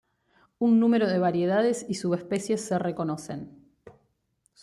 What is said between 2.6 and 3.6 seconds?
se reconocen.